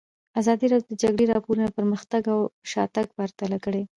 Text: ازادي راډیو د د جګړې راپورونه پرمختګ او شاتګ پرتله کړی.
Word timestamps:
ازادي 0.39 0.65
راډیو 0.71 0.87
د 0.91 0.97
د 0.97 0.99
جګړې 1.03 1.25
راپورونه 1.33 1.75
پرمختګ 1.77 2.23
او 2.33 2.39
شاتګ 2.71 3.07
پرتله 3.17 3.57
کړی. 3.65 3.83